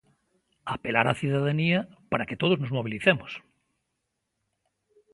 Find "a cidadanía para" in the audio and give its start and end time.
1.07-2.27